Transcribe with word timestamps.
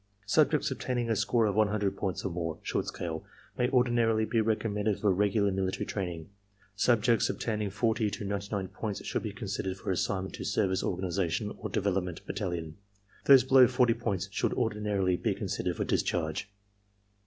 Subjects 0.25 0.71
obtaining 0.71 1.11
a 1.11 1.15
score 1.15 1.45
of 1.45 1.53
100 1.53 1.95
points 1.95 2.25
or 2.25 2.31
more 2.31 2.57
(short 2.63 2.87
scale) 2.87 3.23
may 3.55 3.69
ordinarily 3.69 4.25
be 4.25 4.41
recommended 4.41 4.97
for 4.99 5.11
regular 5.13 5.51
military 5.51 5.85
training; 5.85 6.27
subjects 6.75 7.29
obtaining 7.29 7.69
40 7.69 8.09
to 8.09 8.25
99 8.25 8.69
points 8.69 9.05
should 9.05 9.21
be 9.21 9.31
considered 9.31 9.77
for 9.77 9.91
assignment 9.91 10.33
to 10.33 10.43
service 10.43 10.81
organization 10.81 11.51
or 11.59 11.69
Development 11.69 12.19
Battalion; 12.25 12.77
those 13.25 13.43
below 13.43 13.67
40 13.67 13.93
points 13.93 14.27
should 14.31 14.53
ordinarily 14.53 15.17
be 15.17 15.35
considered 15.35 15.75
for 15.75 15.83
discharge. 15.83 16.49